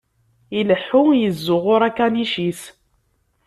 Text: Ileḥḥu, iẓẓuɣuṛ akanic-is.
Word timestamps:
Ileḥḥu, 0.59 1.03
iẓẓuɣuṛ 1.13 1.81
akanic-is. 1.89 2.61